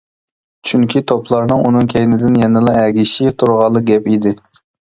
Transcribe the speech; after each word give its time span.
چۈنكى 0.69 1.01
توپلارنىڭ 1.11 1.61
ئۇنىڭ 1.67 1.91
كەيندىن 1.93 2.39
يەنىلا 2.45 2.75
ئەگىشىشى 2.87 3.37
تۇرغانلا 3.43 3.85
گەپ 3.93 4.11
ئىدى. 4.15 4.37